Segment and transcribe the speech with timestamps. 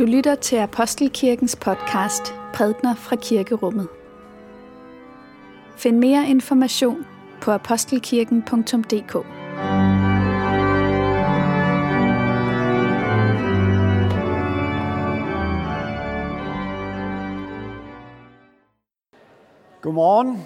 [0.00, 3.88] Du lytter til Apostelkirkens podcast Prædner fra Kirkerummet.
[5.76, 7.06] Find mere information
[7.40, 9.12] på apostelkirken.dk.
[19.80, 20.38] Godmorgen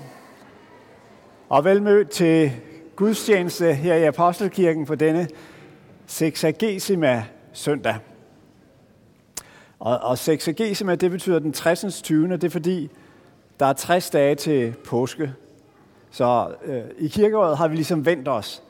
[1.48, 2.52] og velmødt til
[2.96, 5.28] gudstjeneste her i Apostelkirken på denne
[6.06, 8.13] Sexagesima søndag.
[9.84, 12.02] Og, og Sexagesima, det betyder den 60.
[12.02, 12.28] 20.
[12.28, 12.90] Det er fordi,
[13.60, 15.32] der er 60 dage til påske.
[16.10, 18.62] Så øh, i kirkeåret har vi ligesom vendt os.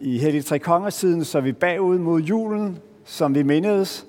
[0.00, 4.06] I Hellig Tre Kongers tiden, så vi bagud mod julen, som vi mindedes.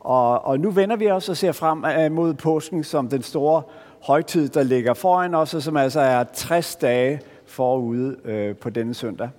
[0.00, 3.62] Og, og nu vender vi os og ser frem øh, mod påsken som den store
[4.02, 8.94] højtid, der ligger foran os, og som altså er 60 dage forude øh, på denne
[8.94, 9.30] søndag.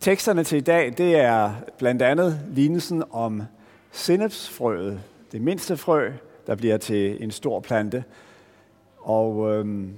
[0.00, 3.42] Teksterne til i dag, det er blandt andet lignelsen om
[3.98, 5.00] sennepsfrøet,
[5.32, 6.12] det mindste frø,
[6.46, 8.04] der bliver til en stor plante.
[8.98, 9.94] Og øhm,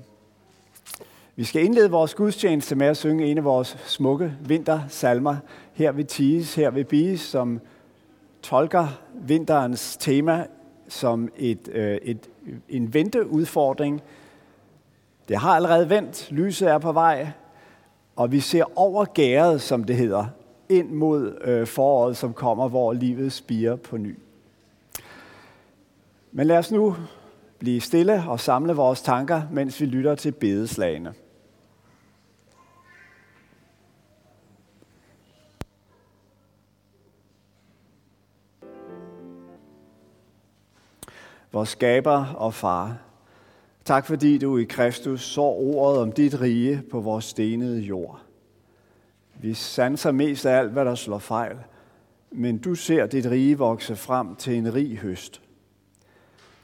[1.36, 5.36] vi skal indlede vores gudstjeneste med at synge en af vores smukke vintersalmer
[5.72, 7.60] her ved Ties, her ved Bies, som
[8.42, 10.46] tolker vinterens tema
[10.88, 12.28] som et, øh, et,
[12.68, 14.02] en venteudfordring.
[15.28, 17.30] Det har allerede vendt, lyset er på vej,
[18.16, 20.26] og vi ser over gæret, som det hedder,
[20.70, 24.18] ind mod øh, foråret, som kommer, hvor livet spiger på ny.
[26.32, 26.96] Men lad os nu
[27.58, 31.14] blive stille og samle vores tanker, mens vi lytter til bedeslagene.
[41.52, 42.98] Vores skaber og far,
[43.84, 48.29] tak fordi du i Kristus så ordet om dit rige på vores stenede jord.
[49.42, 51.56] Vi sanser mest af alt, hvad der slår fejl,
[52.30, 55.42] men du ser dit rige vokse frem til en rig høst.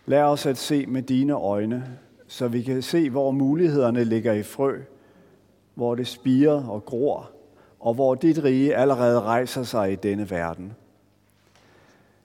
[0.07, 4.43] Lad os at se med dine øjne, så vi kan se, hvor mulighederne ligger i
[4.43, 4.81] frø,
[5.75, 7.31] hvor det spiger og gror,
[7.81, 10.73] og hvor dit rige allerede rejser sig i denne verden.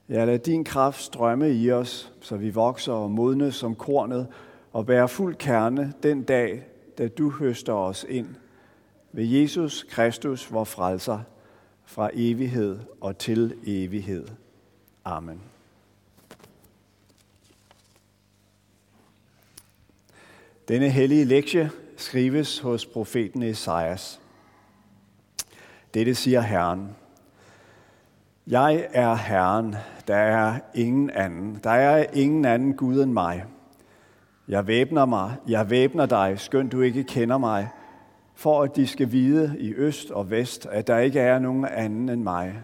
[0.10, 4.28] Ja, lad din kraft strømme i os, så vi vokser og modnes som kornet
[4.72, 6.66] og bærer fuld kerne den dag,
[6.98, 8.28] da du høster os ind
[9.12, 11.20] ved Jesus Kristus, vor frelser,
[11.86, 14.28] fra evighed og til evighed.
[15.06, 15.42] Amen.
[20.68, 24.22] Denne hellige lektie skrives hos profeten Esajas.
[25.94, 26.96] Dette siger Herren.
[28.48, 29.76] Jeg er Herren,
[30.08, 31.60] der er ingen anden.
[31.64, 33.46] Der er ingen anden Gud end mig.
[34.48, 37.70] Jeg væbner mig, jeg væbner dig, skønt du ikke kender mig,
[38.42, 42.10] for at de skal vide i øst og vest, at der ikke er nogen anden
[42.10, 42.62] end mig.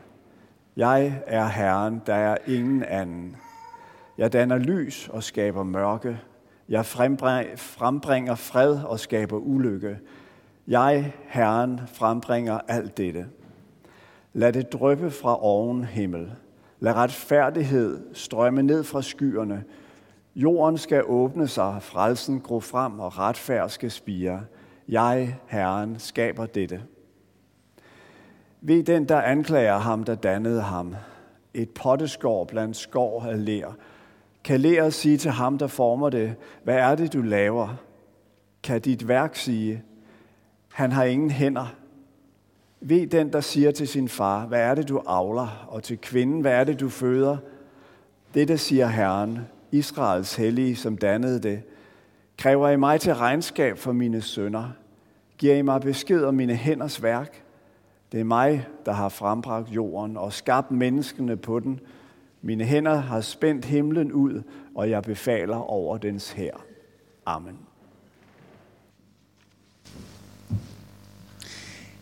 [0.78, 3.36] Jeg er Herren, der er ingen anden.
[4.18, 6.20] Jeg danner lys og skaber mørke.
[6.70, 10.00] Jeg frembringer fred og skaber ulykke.
[10.68, 13.26] Jeg, Herren, frembringer alt dette.
[14.34, 16.32] Lad det drøbe fra oven himmel.
[16.80, 19.64] Lad retfærdighed strømme ned fra skyerne.
[20.36, 24.42] Jorden skal åbne sig, frelsen gro frem og retfærd skal spire.
[24.88, 26.82] Jeg, Herren, skaber dette.
[28.62, 30.96] Ved den, der anklager ham, der dannede ham,
[31.54, 33.74] et potteskår blandt skår af ler,
[34.44, 37.76] kan leret sige til ham, der former det, hvad er det, du laver?
[38.64, 39.84] Kan dit værk sige,
[40.74, 41.76] han har ingen hænder.
[42.82, 45.68] Ved den, der siger til sin far, hvad er det, du avler?
[45.70, 47.38] Og til kvinden, hvad er det, du føder?
[48.34, 49.40] Det, der siger Herren,
[49.72, 51.62] Israels hellige, som dannede det,
[52.38, 54.70] Kræver I mig til regnskab for mine sønder?
[55.38, 57.44] Giver I mig besked om mine hænders værk?
[58.12, 61.80] Det er mig, der har frembragt jorden og skabt menneskene på den.
[62.42, 64.44] Mine hænder har spændt himlen ud,
[64.76, 66.52] og jeg befaler over dens her.
[67.26, 67.60] Amen.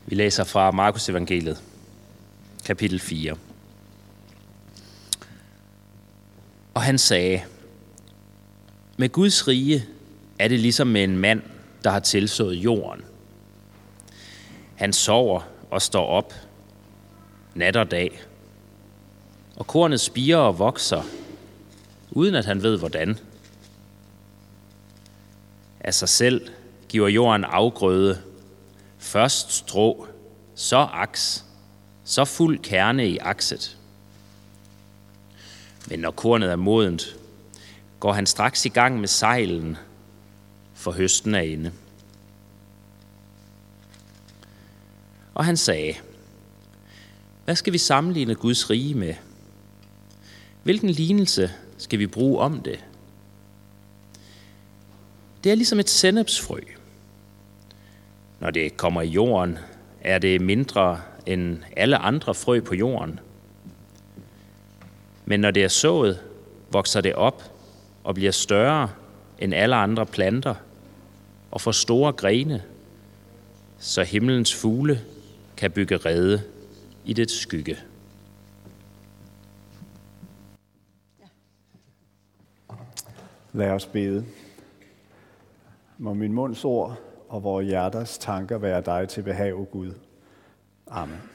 [0.06, 1.64] Vi læser fra Markus evangeliet,
[2.66, 3.36] kapitel 4.
[6.74, 7.42] Og han sagde,
[8.98, 9.86] med Guds rige
[10.40, 11.42] er det ligesom med en mand,
[11.84, 13.06] der har tilsået jorden.
[14.76, 15.42] Han sover
[15.72, 16.34] og står op
[17.54, 18.22] nat og dag.
[19.56, 21.04] Og kornet spiger og vokser,
[22.12, 23.20] uden at han ved hvordan.
[25.80, 26.50] Af sig selv
[26.90, 28.22] giver jorden afgrøde.
[28.98, 30.08] Først strå,
[30.56, 31.46] så aks,
[32.04, 33.78] så fuld kerne i akset.
[35.88, 37.16] Men når kornet er modent,
[38.00, 39.78] går han straks i gang med sejlen
[40.86, 41.72] for høsten er inde.
[45.34, 45.94] Og han sagde,
[47.46, 49.14] hvad skal vi sammenligne Guds rige med?
[50.64, 52.86] Hvilken lignelse skal vi bruge om det?
[55.44, 56.60] Det er ligesom et sennepsfrø.
[58.40, 59.58] Når det kommer i jorden,
[60.02, 63.20] er det mindre end alle andre frø på jorden.
[65.26, 66.20] Men når det er sået,
[66.72, 67.44] vokser det op
[68.04, 68.90] og bliver større
[69.40, 70.56] end alle andre planter
[71.52, 72.64] og for store grene,
[73.78, 75.02] så himlens fugle
[75.58, 76.42] kan bygge rede
[77.06, 77.78] i det skygge.
[83.54, 84.26] Lad os bede.
[85.98, 86.98] Må min munds ord
[87.30, 89.92] og vores hjerters tanker være dig til behag, Gud.
[90.88, 91.35] Amen.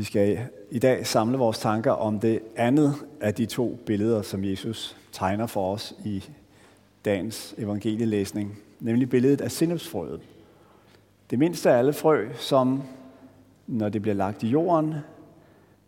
[0.00, 0.38] Vi skal
[0.70, 5.46] i dag samle vores tanker om det andet af de to billeder, som Jesus tegner
[5.46, 6.24] for os i
[7.04, 10.20] dagens evangelielæsning, nemlig billedet af sindepsfrøet.
[11.30, 12.82] Det mindste af alle frø, som
[13.66, 14.94] når det bliver lagt i jorden,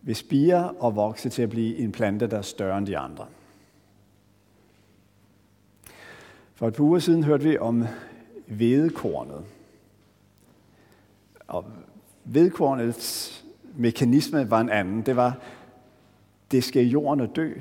[0.03, 3.27] vil spire og vokse til at blive en plante, der er større end de andre.
[6.55, 7.87] For et par uger siden hørte vi om
[8.47, 9.45] vedekornet.
[11.47, 11.65] Og
[12.25, 13.42] vedkornets
[13.77, 15.03] mekanisme var en anden.
[15.03, 15.39] Det var,
[16.51, 17.53] det skal jorden og dø.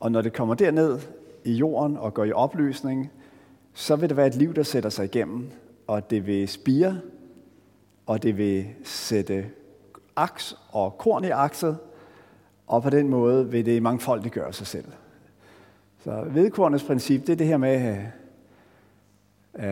[0.00, 0.98] Og når det kommer derned
[1.44, 3.10] i jorden og går i opløsning,
[3.74, 5.50] så vil det være et liv, der sætter sig igennem,
[5.86, 7.00] og det vil spire,
[8.06, 9.46] og det vil sætte
[10.16, 11.78] aks og korn i akset,
[12.66, 14.84] og på den måde vil det mangfoldigt gøre sig selv.
[16.04, 17.96] Så vedkornets princip, det er det her med,
[19.54, 19.62] uh,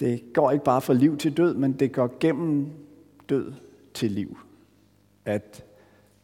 [0.00, 2.66] det går ikke bare fra liv til død, men det går gennem
[3.28, 3.52] død
[3.94, 4.38] til liv.
[5.24, 5.64] At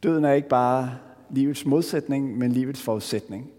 [0.03, 0.91] døden er ikke bare
[1.31, 3.51] livets modsætning, men livets forudsætning.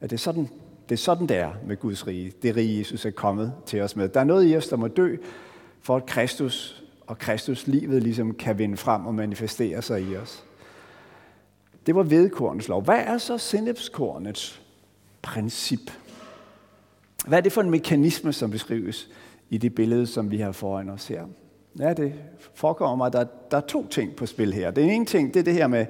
[0.00, 0.48] At det er sådan,
[0.88, 2.32] det er sådan, det er med Guds rige.
[2.42, 4.08] Det rige, Jesus er kommet til os med.
[4.08, 5.16] Der er noget i os, der må dø,
[5.80, 10.44] for at Kristus og Kristus livet ligesom kan vinde frem og manifestere sig i os.
[11.86, 12.82] Det var vedkornets lov.
[12.82, 14.62] Hvad er så sennepskornets
[15.22, 15.90] princip?
[17.26, 19.08] Hvad er det for en mekanisme, som beskrives
[19.50, 21.24] i det billede, som vi har foran os her?
[21.78, 22.14] Ja, det
[22.54, 24.70] forekommer mig, at der, der er to ting på spil her.
[24.70, 25.86] Den ene ting, det er det her med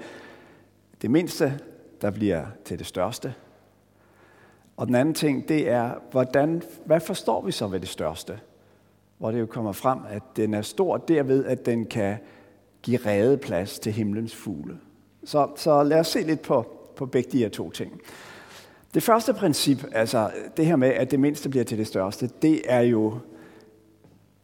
[1.03, 1.61] det mindste,
[2.03, 3.35] der bliver til det største.
[4.77, 8.39] Og den anden ting, det er, hvordan, hvad forstår vi så ved det største?
[9.19, 12.17] Hvor det jo kommer frem, at den er stor derved, at den kan
[12.83, 14.79] give rede plads til himlens fugle.
[15.25, 16.67] Så, så lad os se lidt på,
[16.97, 18.01] på begge de her to ting.
[18.95, 22.63] Det første princip, altså det her med, at det mindste bliver til det største, det
[22.65, 23.19] er jo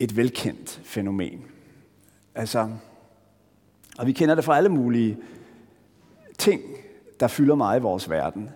[0.00, 1.44] et velkendt fænomen.
[2.34, 2.68] Altså,
[3.98, 5.18] og vi kender det fra alle mulige
[6.38, 6.62] ting,
[7.20, 8.50] der fylder meget i vores verden.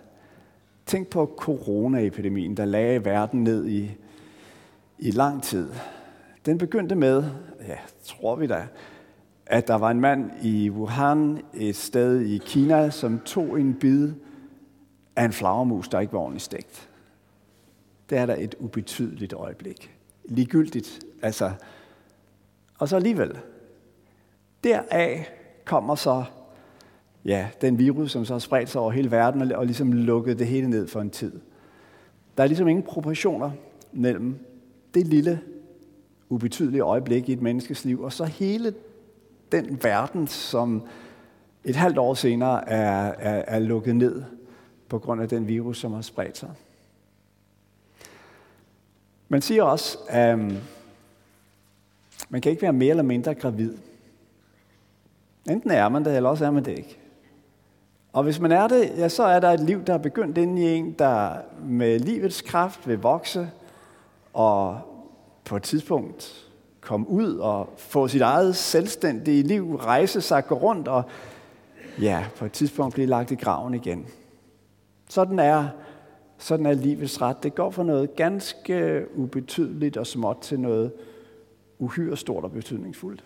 [0.85, 3.91] Tænk på coronaepidemien, der lagde verden ned i,
[4.99, 5.69] i lang tid.
[6.45, 7.23] Den begyndte med,
[7.67, 8.67] ja, tror vi da,
[9.45, 14.13] at der var en mand i Wuhan, et sted i Kina, som tog en bid
[15.15, 16.89] af en flagermus, der ikke var ordentligt stegt.
[18.09, 19.91] Det er da et ubetydeligt øjeblik.
[20.25, 21.51] Ligegyldigt, altså.
[22.79, 23.37] Og så alligevel.
[24.63, 25.29] Deraf
[25.65, 26.23] kommer så
[27.25, 30.47] ja, den virus, som så har spredt sig over hele verden og ligesom lukket det
[30.47, 31.39] hele ned for en tid.
[32.37, 33.51] Der er ligesom ingen proportioner
[33.91, 34.39] mellem
[34.93, 35.41] det lille,
[36.29, 38.73] ubetydelige øjeblik i et menneskes liv, og så hele
[39.51, 40.87] den verden, som
[41.63, 44.23] et halvt år senere er, er, er lukket ned
[44.89, 46.49] på grund af den virus, som har spredt sig.
[49.29, 50.39] Man siger også, at
[52.35, 53.73] man kan ikke være mere eller mindre gravid.
[55.49, 56.97] Enten er man det, eller også er man det ikke.
[58.13, 60.61] Og hvis man er det, ja, så er der et liv, der er begyndt inde
[60.61, 61.29] i en, der
[61.65, 63.49] med livets kraft vil vokse,
[64.33, 64.79] og
[65.45, 66.47] på et tidspunkt
[66.81, 71.03] komme ud og få sit eget selvstændige liv, rejse sig, gå rundt og
[72.01, 74.05] ja, på et tidspunkt blive lagt i graven igen.
[75.09, 75.67] Sådan er,
[76.37, 77.43] sådan er livets ret.
[77.43, 80.91] Det går fra noget ganske ubetydeligt og småt til noget
[81.79, 83.23] uhyre stort og betydningsfuldt.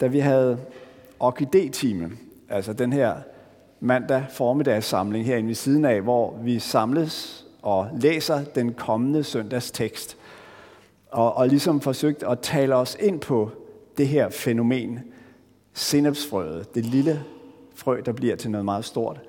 [0.00, 0.58] Da vi havde
[1.20, 2.10] orkidé-time,
[2.48, 3.16] altså den her
[3.80, 10.16] mandag formiddagssamling herinde ved siden af, hvor vi samles og læser den kommende søndags tekst,
[11.10, 13.50] og, og ligesom forsøgt at tale os ind på
[13.96, 15.00] det her fænomen,
[15.72, 17.24] sinapsfrøet, det lille
[17.74, 19.20] frø, der bliver til noget meget stort,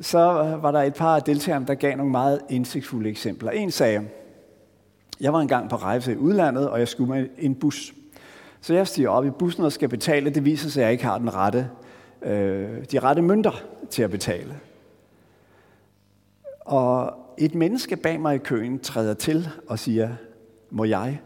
[0.00, 0.18] så
[0.62, 3.50] var der et par af deltagerne, der gav nogle meget indsigtsfulde eksempler.
[3.50, 4.08] En sagde,
[5.20, 7.94] jeg var engang på rejse i udlandet, og jeg skulle med en bus.
[8.60, 10.30] Så jeg stiger op i bussen og skal betale.
[10.30, 11.70] Det viser sig, at jeg ikke har den rette,
[12.22, 14.54] øh, de rette mønter til at betale.
[16.60, 20.08] Og et menneske bag mig i køen træder til og siger,
[20.70, 21.20] må jeg,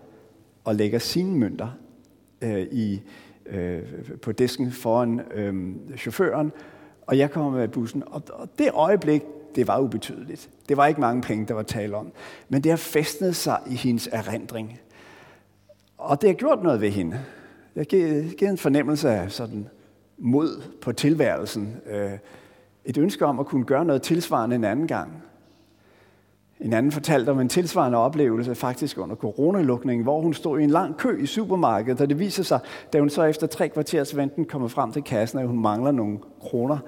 [0.64, 1.68] og lægger sine mønter
[2.42, 3.02] øh, i,
[3.46, 3.82] øh,
[4.22, 6.52] på disken foran øh, chaufføren,
[7.06, 8.02] og jeg kommer med bussen.
[8.06, 9.22] Og, og det øjeblik,
[9.54, 10.50] det var ubetydeligt.
[10.68, 12.12] Det var ikke mange penge, der var tale om.
[12.48, 14.80] Men det har festnet sig i hendes erindring.
[15.98, 17.20] Og det har gjort noget ved hende.
[17.74, 19.68] Det har givet en fornemmelse af sådan
[20.18, 21.76] mod på tilværelsen.
[21.86, 22.12] Øh,
[22.84, 25.22] et ønske om at kunne gøre noget tilsvarende en anden gang.
[26.60, 30.70] En anden fortalte om en tilsvarende oplevelse faktisk under coronalukningen, hvor hun stod i en
[30.70, 32.60] lang kø i supermarkedet, og det viser sig,
[32.92, 36.18] da hun så efter tre kvarters venten kommer frem til kassen, at hun mangler nogle
[36.40, 36.78] kroner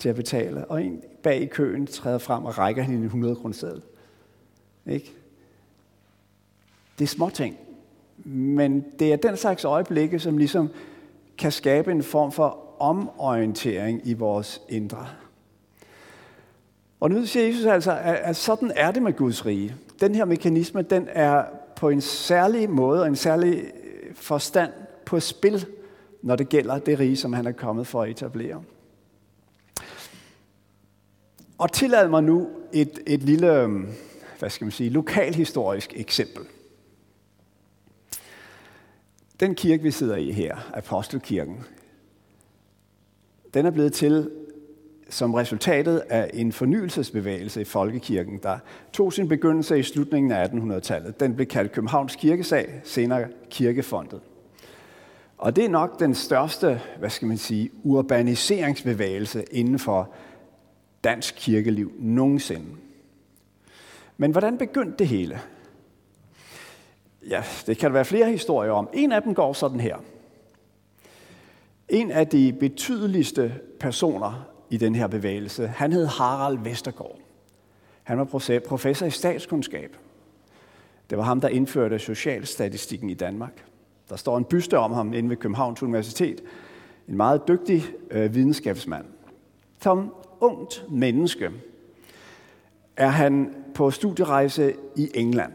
[0.00, 0.64] til at betale.
[0.64, 3.80] Og en bag i køen træder frem og rækker hende en 100 kroner.
[4.86, 5.12] Ikke?
[6.98, 7.56] Det er små ting.
[8.24, 10.68] Men det er den slags øjeblikke, som ligesom
[11.38, 15.06] kan skabe en form for omorientering i vores indre.
[17.00, 19.74] Og nu siger Jesus altså, at sådan er det med Guds rige.
[20.00, 21.44] Den her mekanisme, den er
[21.76, 24.72] på en særlig måde og en særlig øh, forstand
[25.06, 25.66] på spil,
[26.22, 28.62] når det gælder det rige, som han er kommet for at etablere.
[31.60, 33.88] Og tillad mig nu et, et lille, øhm,
[34.38, 36.44] hvad skal man sige, lokalhistorisk eksempel.
[39.40, 41.64] Den kirke, vi sidder i her, Apostelkirken,
[43.54, 44.30] den er blevet til
[45.08, 48.58] som resultatet af en fornyelsesbevægelse i folkekirken, der
[48.92, 51.20] tog sin begyndelse i slutningen af 1800-tallet.
[51.20, 54.20] Den blev kaldt Københavns Kirkesag, senere Kirkefondet.
[55.38, 60.14] Og det er nok den største, hvad skal man sige, urbaniseringsbevægelse inden for
[61.04, 62.66] dansk kirkeliv nogensinde.
[64.16, 65.40] Men hvordan begyndte det hele?
[67.28, 68.88] Ja, det kan der være flere historier om.
[68.92, 69.96] En af dem går sådan her.
[71.88, 77.18] En af de betydeligste personer i den her bevægelse, han hed Harald Vestergaard.
[78.02, 78.24] Han var
[78.68, 79.96] professor i statskundskab.
[81.10, 83.64] Det var ham, der indførte socialstatistikken i Danmark.
[84.08, 86.40] Der står en byste om ham inde ved Københavns Universitet.
[87.08, 89.04] En meget dygtig øh, videnskabsmand.
[89.82, 91.50] Som ungt menneske
[92.96, 95.52] er han på studierejse i England.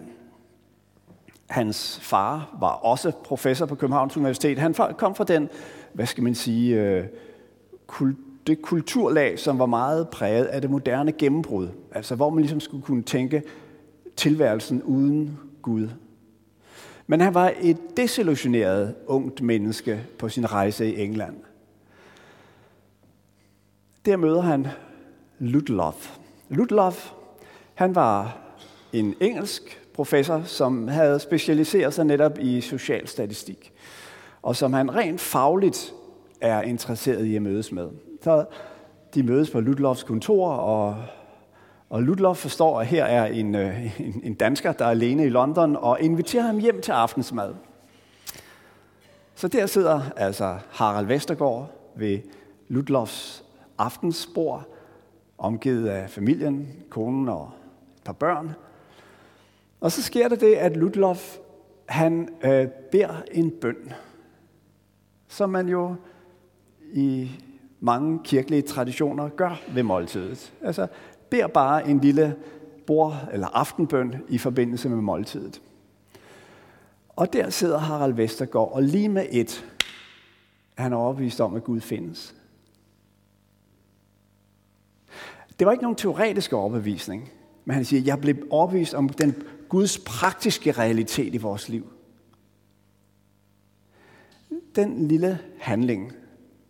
[1.49, 4.57] Hans far var også professor på Københavns Universitet.
[4.57, 5.49] Han kom fra den,
[5.93, 7.05] hvad skal man sige, øh,
[8.47, 11.67] det kulturlag, som var meget præget af det moderne gennembrud.
[11.91, 13.43] Altså hvor man ligesom skulle kunne tænke
[14.15, 15.89] tilværelsen uden Gud.
[17.07, 21.35] Men han var et desillusioneret ungt menneske på sin rejse i England.
[24.05, 24.67] Der møder han
[25.39, 25.93] Ludlow.
[26.49, 26.91] Ludlow,
[27.73, 28.37] han var
[28.93, 33.73] en engelsk professor, som havde specialiseret sig netop i social statistik,
[34.41, 35.93] og som han rent fagligt
[36.41, 37.89] er interesseret i at mødes med.
[38.21, 38.45] Så
[39.13, 40.97] de mødes på Ludlows kontor, og,
[41.89, 45.29] og Ludlow forstår, at her er en, øh, en, en dansker, der er alene i
[45.29, 47.53] London, og inviterer ham hjem til aftensmad.
[49.35, 52.19] Så der sidder altså Harald Vestergaard ved
[52.67, 53.44] Ludlows
[53.77, 54.63] aftensbord,
[55.37, 57.51] omgivet af familien, konen og
[57.97, 58.51] et par børn.
[59.81, 61.37] Og så sker der det, at Ludlof
[61.85, 63.93] han øh, beder en bøn,
[65.27, 65.95] som man jo
[66.93, 67.31] i
[67.79, 70.53] mange kirkelige traditioner gør ved måltidet.
[70.61, 70.87] Altså
[71.29, 72.35] beder bare en lille
[72.87, 75.61] bord- eller aftenbøn i forbindelse med måltidet.
[77.09, 79.65] Og der sidder Harald Vestergaard, og lige med et,
[80.77, 82.35] han er overbevist om, at Gud findes.
[85.59, 87.31] Det var ikke nogen teoretisk overbevisning,
[87.65, 91.91] men han siger, jeg blev overbevist om den Guds praktiske realitet i vores liv.
[94.75, 96.13] Den lille handling,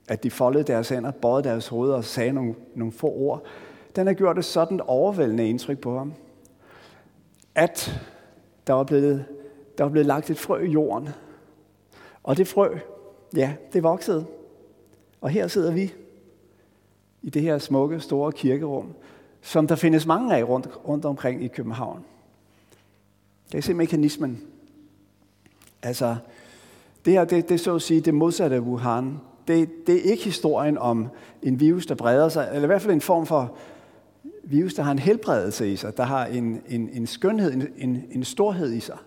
[0.08, 3.46] at de foldede deres hænder, bøjede deres hoveder og sagde nogle, nogle få ord,
[3.96, 6.13] den har gjort et sådan overvældende indtryk på ham,
[7.56, 8.01] at
[8.68, 9.25] der var blevet,
[9.77, 11.10] der var blevet lagt et frø i jorden.
[12.24, 12.77] Og det frø,
[13.36, 14.25] ja, det voksede.
[15.22, 15.94] Og her sidder vi
[17.25, 18.94] i det her smukke, store kirkerum,
[19.41, 22.03] som der findes mange af rundt, rundt omkring i København.
[23.51, 24.41] Kan I se mekanismen?
[25.84, 26.15] Altså,
[27.05, 30.12] det her, det, det er så at sige det modsatte af Wuhan det, det er
[30.12, 31.08] ikke historien om
[31.41, 33.58] en virus, der breder sig, eller i hvert fald en form for
[34.44, 38.05] virus, der har en helbredelse i sig, der har en, en, en skønhed, en, en,
[38.12, 38.98] en storhed i sig.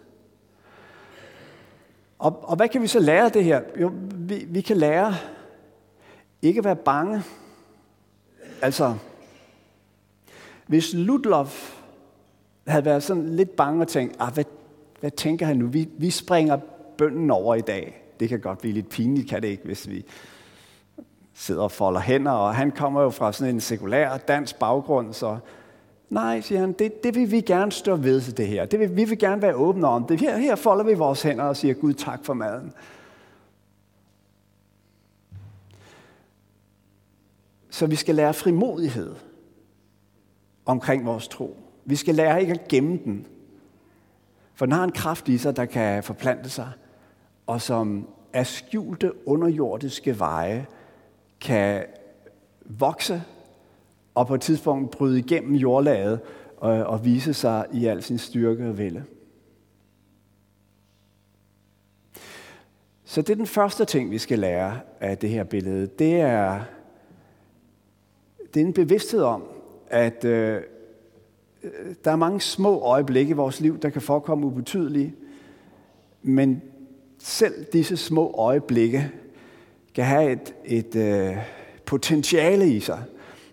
[2.18, 3.60] Og, og hvad kan vi så lære af det her?
[3.80, 5.14] Jo, vi, vi kan lære
[6.42, 7.22] ikke at være bange.
[8.62, 8.94] Altså,
[10.66, 11.74] hvis Ludlof
[12.66, 14.44] havde været sådan lidt bange og tænkt, ah, hvad,
[15.00, 15.66] hvad tænker han nu?
[15.66, 16.58] Vi, vi springer
[16.98, 18.02] bønden over i dag.
[18.20, 20.04] Det kan godt blive lidt pinligt, kan det ikke, hvis vi
[21.34, 25.38] sidder og folder hænder, og han kommer jo fra sådan en sekulær dansk baggrund, så
[26.10, 28.64] nej, siger han, det, det vil vi gerne stå ved til det her.
[28.64, 30.20] Det vil, vi vil gerne være åbne om det.
[30.20, 32.72] Her, her folder vi vores hænder og siger, Gud tak for maden.
[37.78, 39.14] Så vi skal lære frimodighed
[40.64, 41.56] omkring vores tro.
[41.84, 43.26] Vi skal lære ikke at gemme den.
[44.54, 46.68] For den har en kraft i sig, der kan forplante sig,
[47.46, 50.66] og som af skjulte underjordiske veje
[51.40, 51.84] kan
[52.64, 53.22] vokse
[54.14, 56.20] og på et tidspunkt bryde igennem jordlaget
[56.56, 59.04] og, og vise sig i al sin styrke og vælde.
[63.04, 65.86] Så det er den første ting, vi skal lære af det her billede.
[65.86, 66.60] Det er,
[68.54, 69.42] det er en bevidsthed om,
[69.90, 70.62] at øh,
[71.62, 71.70] øh,
[72.04, 75.14] der er mange små øjeblikke i vores liv, der kan forekomme ubetydelige,
[76.22, 76.62] men
[77.18, 79.10] selv disse små øjeblikke
[79.94, 81.36] kan have et, et øh,
[81.86, 83.02] potentiale i sig.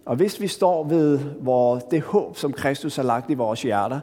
[0.05, 3.99] Og hvis vi står ved hvor det håb, som Kristus har lagt i vores hjerter,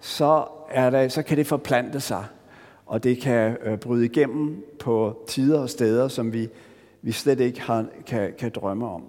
[0.00, 2.24] så, er der, så kan det forplante sig,
[2.86, 6.48] og det kan øh, bryde igennem på tider og steder, som vi,
[7.02, 9.02] vi slet ikke har, kan, kan drømme om.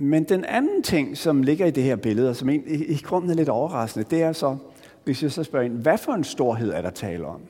[0.00, 3.30] Men den anden ting, som ligger i det her billede, og som i, i grunden
[3.30, 4.56] er lidt overraskende, det er så,
[5.04, 7.40] hvis jeg så spørger en, hvad for en storhed er der tale om?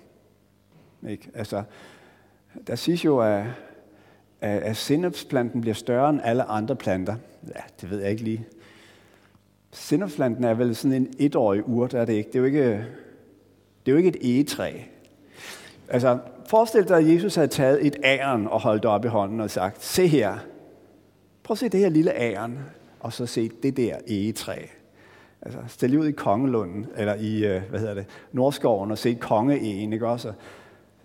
[1.09, 1.31] Ikke?
[1.35, 1.63] Altså,
[2.67, 3.45] der siges jo, at,
[4.41, 7.17] at sinapsplanten bliver større end alle andre planter.
[7.49, 8.47] Ja, det ved jeg ikke lige.
[9.73, 12.29] Sinapsplanten er vel sådan en etårig urt, er det ikke?
[12.29, 12.65] Det er jo ikke,
[13.87, 14.73] det er jo ikke et egetræ.
[15.89, 19.41] Altså, forestil dig, at Jesus havde taget et æren og holdt det op i hånden
[19.41, 20.39] og sagt, se her,
[21.49, 22.59] prøv at se det her lille æren,
[23.01, 24.57] og så se det der egetræ.
[25.43, 29.93] Altså, stille ud i Kongelunden, eller i, øh, hvad hedder det, Nordskoven, og se kongeegen,
[29.93, 30.33] ikke også?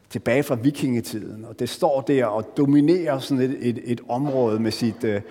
[0.09, 4.71] Tilbage fra vikingetiden, og det står der og dominerer sådan et, et, et område med
[4.71, 5.21] sit, uh,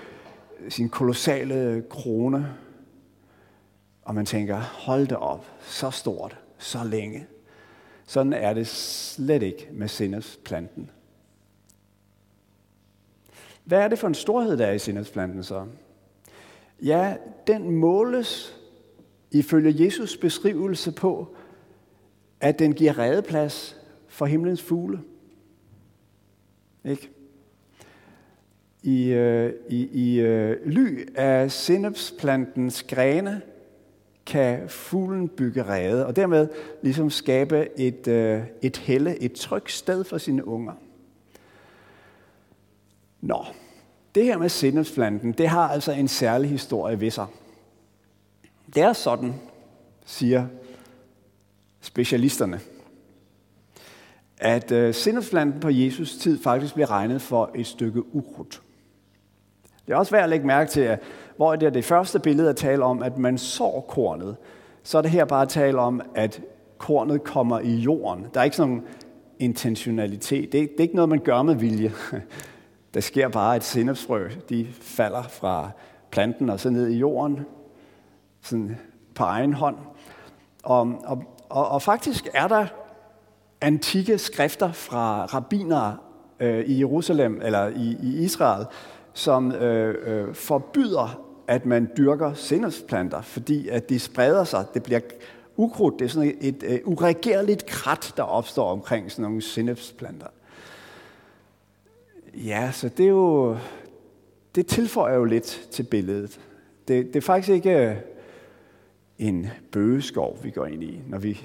[0.69, 2.49] sin kolossale krone.
[4.03, 7.27] Og man tænker, hold det op, så stort, så længe.
[8.07, 10.91] Sådan er det slet ikke med sindesplanten.
[13.65, 15.67] Hvad er det for en storhed, der er i sindhedsplanten så?
[16.83, 18.61] Ja, den måles
[19.31, 21.37] ifølge Jesus beskrivelse på,
[22.41, 25.01] at den giver redeplads for himlens fugle.
[26.85, 27.11] Ikke?
[28.83, 33.43] I, øh, i, i øh, ly af sennepsplantens grene
[34.27, 36.49] kan fuglen bygge rede, og dermed
[36.83, 40.73] ligesom skabe et, øh, et helle, et trygt sted for sine unger.
[43.23, 43.45] Nå,
[44.15, 47.27] det her med sennepsplanten, det har altså en særlig historie ved sig.
[48.75, 49.35] Det er sådan,
[50.05, 50.47] siger
[51.81, 52.61] specialisterne,
[54.39, 54.95] at øh,
[55.61, 58.63] på Jesus tid faktisk blev regnet for et stykke ukrudt.
[59.87, 61.01] Det er også værd at lægge mærke til, at
[61.37, 64.37] hvor det er det første billede at tale om, at man sår kornet,
[64.83, 66.41] så er det her bare at tale om, at
[66.79, 68.27] kornet kommer i jorden.
[68.35, 68.87] Der er ikke sådan nogen
[69.39, 70.53] intentionalitet.
[70.53, 71.93] Det er, det er ikke noget, man gør med vilje.
[72.95, 74.29] Der sker bare et sindepsfrø.
[74.49, 75.71] De falder fra
[76.11, 77.41] planten og så ned i jorden,
[78.43, 78.79] sådan
[79.15, 79.77] på egen hånd.
[80.63, 82.67] Og, og, og, og faktisk er der
[83.61, 85.97] antikke skrifter fra rabbinere
[86.41, 88.67] øh, i Jerusalem eller i, i Israel,
[89.13, 94.65] som øh, øh, forbyder, at man dyrker sennepsplanter, fordi at de spreder sig.
[94.75, 95.01] Det bliver
[95.57, 95.99] ukrudt.
[95.99, 100.27] Det er sådan et, et, øh, uregerligt krat, der opstår omkring sådan nogle sennepsplanter.
[102.35, 103.57] Ja, så det er jo,
[104.55, 106.41] det tilføjer jo lidt til billedet.
[106.89, 107.97] Det, det er faktisk ikke øh,
[109.19, 111.41] en bøgeskov, vi går ind i, når vi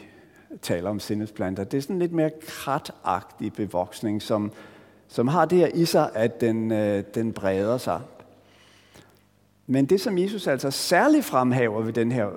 [0.62, 1.63] taler om sindesplanter.
[1.63, 4.52] Det er sådan lidt mere kratagtig bevoksning, som,
[5.08, 8.02] som har det her i sig, at den, øh, den breder sig.
[9.67, 12.30] Men det, som Jesus altså særligt fremhæver ved den her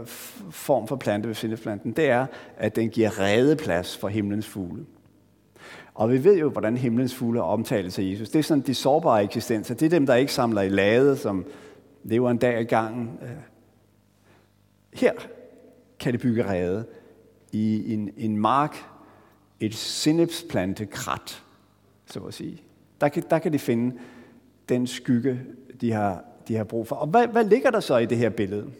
[0.51, 4.87] form for plante ved sindesplanten, det er, at den giver redeplads for himlens fugle.
[5.95, 8.31] Og vi ved jo, hvordan himlens fugle omtales af Jesus.
[8.31, 9.75] Det er sådan de sårbare eksistenser.
[9.75, 11.47] Det er dem, der ikke samler i lade, som
[12.05, 13.19] lever en dag i gangen.
[13.23, 13.29] Øh,
[14.93, 15.13] her
[16.01, 16.85] kan det bygge rede
[17.53, 18.77] i en, en mark,
[19.61, 21.43] et krat,
[22.07, 22.63] så at sige.
[23.01, 23.99] Der kan, der kan de finde
[24.69, 25.41] den skygge,
[25.81, 26.97] de har, de har brug for.
[26.97, 28.71] Og hvad, hvad ligger der så i det her billede?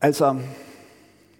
[0.00, 0.40] Altså,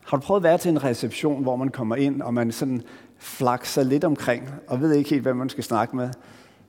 [0.09, 2.83] har du prøvet at være til en reception, hvor man kommer ind, og man sådan
[3.18, 6.11] flakser lidt omkring, og ved ikke helt, hvad man skal snakke med?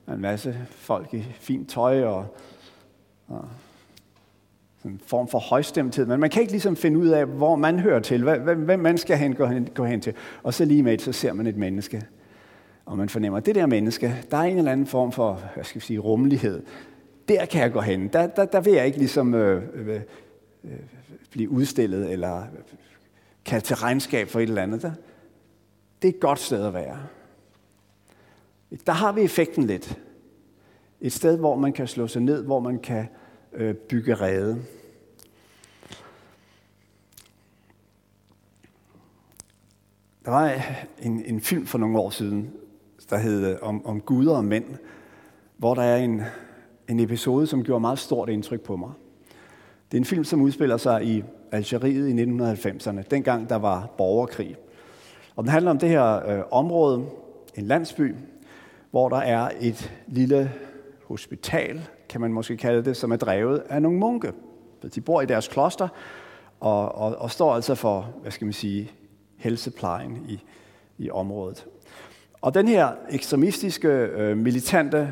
[0.08, 2.36] En masse folk i fint tøj, og,
[3.28, 3.48] og
[4.84, 8.00] en form for højstemthed, men man kan ikke ligesom finde ud af, hvor man hører
[8.00, 8.22] til,
[8.54, 10.14] hvem man skal hen, gå, hen, gå hen til.
[10.42, 12.02] Og så lige med så ser man et menneske,
[12.86, 15.64] og man fornemmer, at det der menneske, der er en eller anden form for, hvad
[15.64, 16.62] skal vi sige, rummelighed.
[17.28, 18.08] Der kan jeg gå hen.
[18.08, 20.00] Der, der, der vil jeg ikke ligesom øh, øh,
[20.64, 20.70] øh,
[21.30, 22.42] blive udstillet, eller
[23.44, 24.82] kan til regnskab for et eller andet.
[24.82, 24.92] Der.
[26.02, 26.98] Det er et godt sted at være.
[28.86, 29.98] Der har vi effekten lidt.
[31.00, 33.08] Et sted, hvor man kan slå sig ned, hvor man kan
[33.52, 34.64] øh, bygge rede.
[40.24, 42.52] Der var øh, en, en film for nogle år siden,
[43.10, 44.64] der hed øh, om, om guder og mænd,
[45.56, 46.22] hvor der er en,
[46.88, 48.90] en episode, som gjorde meget stort indtryk på mig.
[49.90, 54.56] Det er en film, som udspiller sig i Algeriet i 1990'erne, dengang der var borgerkrig.
[55.36, 57.06] Og den handler om det her øh, område,
[57.54, 58.14] en landsby,
[58.90, 60.52] hvor der er et lille
[61.04, 64.32] hospital, kan man måske kalde det, som er drevet af nogle munke.
[64.94, 65.88] De bor i deres kloster
[66.60, 68.90] og, og, og står altså for, hvad skal man sige,
[69.36, 70.40] helseplejen i,
[70.98, 71.66] i området.
[72.40, 75.10] Og den her ekstremistiske, øh, militante,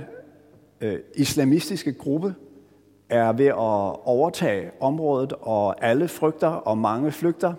[0.80, 2.34] øh, islamistiske gruppe
[3.08, 3.54] er ved at
[4.04, 7.54] overtage området, og alle frygter, og mange flygter.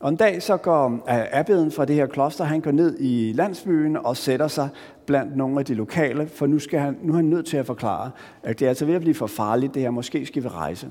[0.00, 3.96] Og en dag så går abbeden fra det her kloster, han går ned i landsbyen
[3.96, 4.68] og sætter sig
[5.06, 7.66] blandt nogle af de lokale, for nu, skal han, nu er han nødt til at
[7.66, 8.10] forklare,
[8.42, 10.90] at det er altså ved at blive for farligt, det her, måske skal vi rejse.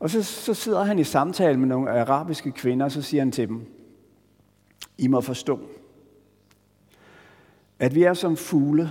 [0.00, 3.32] Og så, så sidder han i samtale med nogle arabiske kvinder, og så siger han
[3.32, 3.66] til dem,
[4.98, 5.60] I må forstå,
[7.78, 8.90] at vi er som fugle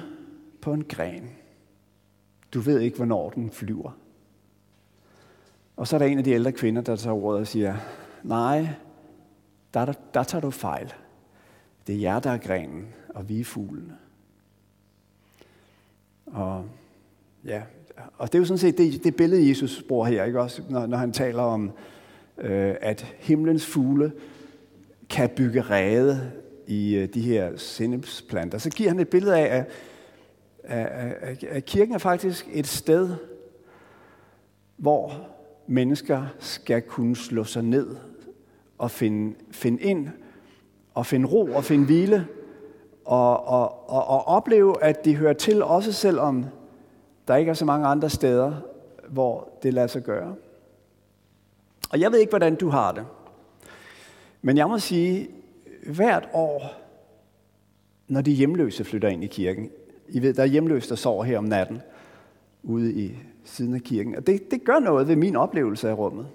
[0.61, 1.29] på en gren.
[2.53, 3.91] Du ved ikke, hvornår den flyver.
[5.75, 7.75] Og så er der en af de ældre kvinder, der tager ordet og siger,
[8.23, 8.67] nej,
[9.73, 10.93] der, der, der tager du fejl.
[11.87, 13.97] Det er jer, der er grenen, og vi er fuglene.
[16.25, 16.65] Og
[17.45, 17.61] ja,
[18.17, 20.61] og det er jo sådan set det, det billede, Jesus bruger her, ikke også?
[20.69, 21.71] Når, når han taler om,
[22.37, 24.11] øh, at himlens fugle
[25.09, 26.31] kan bygge rede
[26.67, 29.69] i øh, de her sennepsplanter, så giver han et billede af, at
[31.59, 33.09] kirken er faktisk et sted,
[34.77, 35.13] hvor
[35.67, 37.95] mennesker skal kunne slå sig ned
[38.77, 40.09] og finde, finde ind
[40.93, 42.27] og finde ro og finde hvile
[43.05, 46.45] og, og, og, og opleve, at de hører til, også selvom
[47.27, 48.53] der ikke er så mange andre steder,
[49.09, 50.35] hvor det lader sig gøre.
[51.89, 53.05] Og jeg ved ikke, hvordan du har det.
[54.41, 55.29] Men jeg må sige,
[55.87, 56.73] hvert år,
[58.07, 59.69] når de hjemløse flytter ind i kirken,
[60.13, 61.81] i ved, der er hjemløse, der sover her om natten,
[62.63, 64.15] ude i siden af kirken.
[64.15, 66.27] Og det, det gør noget ved min oplevelse af rummet.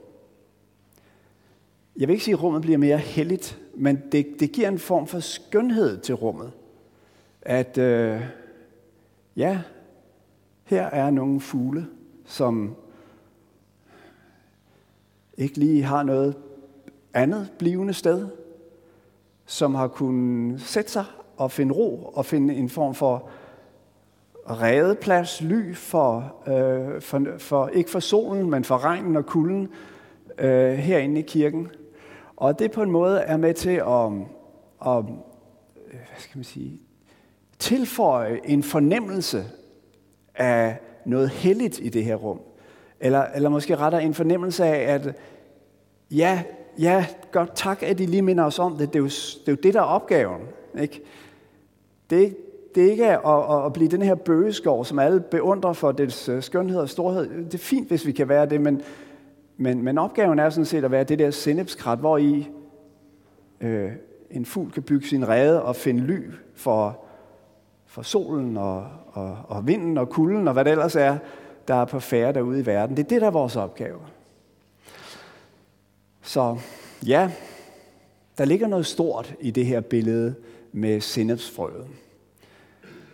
[1.97, 5.07] Jeg vil ikke sige, at rummet bliver mere helligt, men det, det giver en form
[5.07, 6.53] for skønhed til rummet.
[7.43, 8.23] At øh,
[9.37, 9.61] ja,
[10.65, 11.87] her er nogle fugle,
[12.25, 12.75] som
[15.37, 16.37] ikke lige har noget
[17.15, 18.29] andet blivende sted,
[19.47, 21.05] som har kunnet sætte sig
[21.37, 23.31] og finde ro og finde en form for
[24.51, 29.69] redeplads, ly for, øh, for, for, ikke for solen, men for regnen og kulden
[30.39, 31.69] øh, herinde i kirken.
[32.37, 34.13] Og det på en måde er med til at,
[34.87, 35.05] at
[35.83, 36.81] hvad skal man sige,
[37.59, 39.45] tilføje en fornemmelse
[40.35, 42.41] af noget helligt i det her rum.
[43.01, 45.17] Eller, eller måske retter en fornemmelse af, at
[46.11, 46.43] ja,
[46.79, 48.93] ja, godt tak, at I lige minder os om det.
[48.93, 50.41] Det er jo det, er jo det der er opgaven.
[50.81, 51.01] Ikke?
[52.11, 52.31] Det, er,
[52.75, 56.43] det er ikke at, at blive den her bøgeskov, som alle beundrer for dets øh,
[56.43, 57.45] skønhed og storhed.
[57.45, 58.83] Det er fint, hvis vi kan være det, men,
[59.57, 62.49] men, men opgaven er sådan set at være det der sennepskrat, hvor i
[63.61, 63.91] øh,
[64.31, 66.99] en fugl kan bygge sin rede og finde ly for,
[67.87, 71.19] for solen og, og, og vinden og kulden og hvad det ellers er,
[71.69, 72.97] der er på færre derude i verden.
[72.97, 73.99] Det er det, der er vores opgave.
[76.23, 76.59] Så
[77.07, 77.31] ja,
[78.39, 80.35] der ligger noget stort i det her billede
[80.73, 81.87] med sennepsfrøet.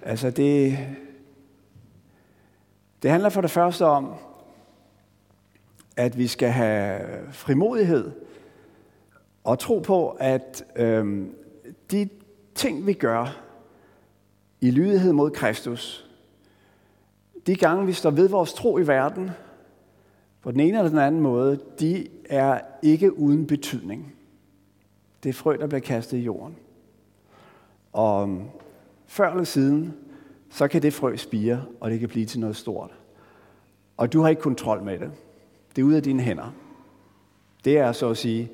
[0.06, 0.78] Altså det,
[3.02, 4.14] det handler for det første om,
[5.96, 7.00] at vi skal have
[7.32, 8.12] frimodighed
[9.44, 11.34] og tro på, at øhm,
[11.90, 12.08] de
[12.54, 13.40] ting, vi gør
[14.60, 16.10] i lydighed mod Kristus,
[17.46, 19.30] de gange, vi står ved vores tro i verden,
[20.42, 24.14] på den ene eller den anden måde, de er ikke uden betydning.
[25.22, 26.56] Det er frø, der bliver kastet i jorden.
[27.92, 28.42] Og
[29.06, 29.94] før eller siden,
[30.50, 32.90] så kan det frø spire, og det kan blive til noget stort.
[33.96, 35.10] Og du har ikke kontrol med det.
[35.76, 36.54] Det er ude af dine hænder.
[37.64, 38.50] Det er så at sige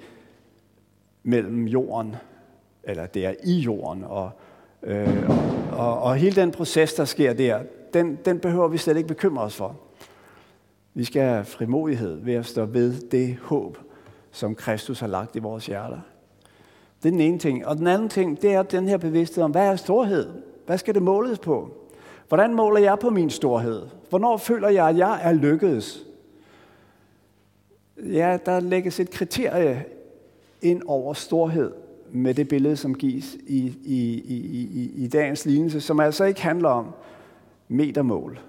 [1.22, 2.16] mellem jorden,
[2.82, 4.30] eller det er i jorden, og,
[4.82, 5.30] øh,
[5.72, 7.62] og, og hele den proces, der sker der,
[7.94, 9.76] den, den behøver vi slet ikke bekymre os for.
[10.94, 13.78] Vi skal have frimodighed ved at stå ved det håb,
[14.30, 16.00] som Kristus har lagt i vores hjerter.
[17.02, 17.66] Det er den ene ting.
[17.66, 20.28] Og den anden ting, det er den her bevidsthed om, hvad er storhed?
[20.66, 21.70] Hvad skal det måles på?
[22.28, 23.82] Hvordan måler jeg på min storhed?
[24.08, 26.06] Hvornår føler jeg, at jeg er lykkedes?
[27.96, 29.84] Ja, der lægges et kriterie
[30.62, 31.72] ind over storhed
[32.12, 34.36] med det billede, som gives i, i, i,
[34.82, 36.86] i, i dagens lignelse, som altså ikke handler om
[37.68, 38.40] metermål.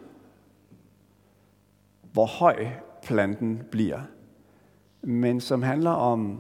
[2.14, 2.68] Hvor høj
[3.04, 4.00] planten bliver,
[5.02, 6.40] men som handler om,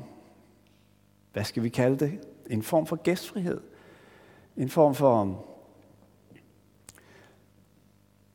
[1.34, 3.62] hvad skal vi kalde det, en form for gæstfrihed.
[4.58, 5.46] En form for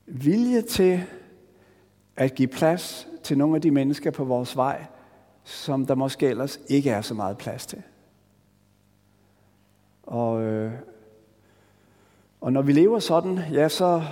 [0.07, 1.03] vilje til
[2.17, 4.85] at give plads til nogle af de mennesker på vores vej,
[5.45, 7.83] som der måske ellers ikke er så meget plads til.
[10.03, 10.73] Og, øh,
[12.41, 14.03] og når vi lever sådan, ja, så,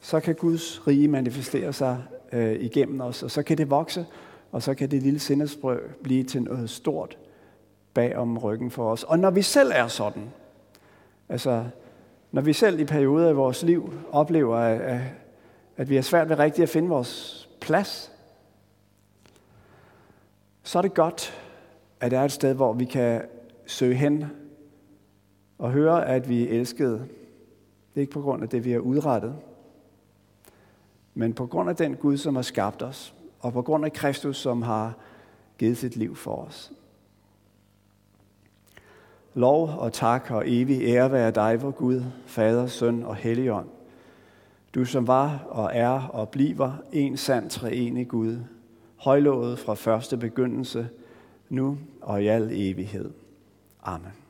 [0.00, 4.06] så kan Guds rige manifestere sig øh, igennem os, og så kan det vokse,
[4.52, 7.18] og så kan det lille sindesbrød blive til noget stort
[7.94, 9.02] bag om ryggen for os.
[9.02, 10.30] Og når vi selv er sådan,
[11.28, 11.64] altså
[12.32, 15.00] når vi selv i perioder af vores liv oplever, at,
[15.76, 18.12] at vi har svært ved rigtigt at finde vores plads,
[20.62, 21.44] så er det godt,
[22.00, 23.22] at der er et sted, hvor vi kan
[23.66, 24.24] søge hen
[25.58, 26.98] og høre, at vi er elskede.
[27.94, 29.36] Det er ikke på grund af det, vi har udrettet,
[31.14, 34.36] men på grund af den Gud, som har skabt os, og på grund af Kristus,
[34.36, 34.94] som har
[35.58, 36.72] givet sit liv for os.
[39.34, 43.68] Lov og tak og evig ære være dig, vor Gud, Fader, Søn og Helligånd.
[44.74, 48.36] Du som var og er og bliver en sand treenig Gud,
[48.96, 50.88] højlået fra første begyndelse,
[51.48, 53.10] nu og i al evighed.
[53.82, 54.21] Amen.